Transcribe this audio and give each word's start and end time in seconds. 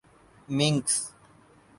مینکس 0.57 0.95